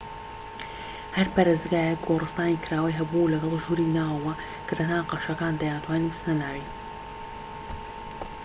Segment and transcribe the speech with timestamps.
[1.15, 4.33] هەر پەرستگایەک گۆرستانی کراوەی هەبوو لەگەڵ ژووری ناوەوە
[4.67, 6.65] کە تەنها قەشەکان دەیانتوانی بچنە ناوی